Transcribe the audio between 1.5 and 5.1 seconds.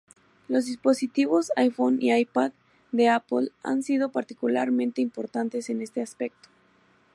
iPhone y iPad de Apple han sido particularmente